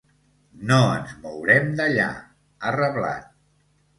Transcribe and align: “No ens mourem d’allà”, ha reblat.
“No 0.71 0.77
ens 0.93 1.11
mourem 1.25 1.69
d’allà”, 1.81 2.09
ha 2.65 2.75
reblat. 2.79 3.31